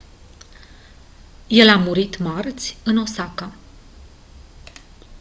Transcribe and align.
el 1.49 1.69
a 1.69 1.75
murit 1.77 2.17
marți 2.17 2.77
în 2.83 2.97
osaka 2.97 3.53